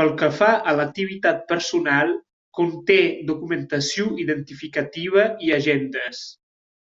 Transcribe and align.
Pel 0.00 0.10
que 0.22 0.28
fa 0.38 0.48
a 0.72 0.74
l'activitat 0.80 1.46
personal, 1.54 2.12
conté 2.62 3.00
documentació 3.32 4.12
identificativa 4.28 5.32
i 5.50 5.58
agendes. 5.64 6.30